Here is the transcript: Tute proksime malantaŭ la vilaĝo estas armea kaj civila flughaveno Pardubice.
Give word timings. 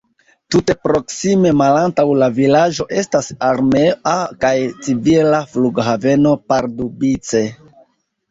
Tute 0.53 0.75
proksime 0.85 1.49
malantaŭ 1.57 2.05
la 2.21 2.29
vilaĝo 2.37 2.87
estas 3.01 3.27
armea 3.49 4.15
kaj 4.45 4.53
civila 4.87 5.41
flughaveno 5.53 6.33
Pardubice. 6.53 7.43